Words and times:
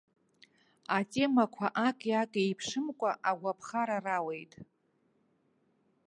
Атемақәа 0.97 1.67
аки-аки 1.87 2.43
еиԥшымкәа 2.45 3.11
агәаԥхара 3.29 3.97
рауеит. 4.05 4.51